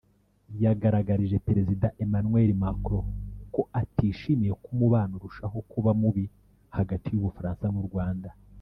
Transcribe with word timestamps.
yagaragarije 0.63 1.37
Perezida 1.47 1.87
Emmanuel 2.03 2.51
Macron 2.63 3.07
ko 3.53 3.61
atishimiye 3.79 4.53
ko 4.61 4.67
umubano 4.75 5.11
urushaho 5.19 5.57
kuba 5.71 5.91
mubi 6.01 6.25
hagati 6.77 7.07
y’u 7.09 7.23
Bufaransa 7.25 7.65
n’u 7.75 7.85
Rwanda 7.89 8.29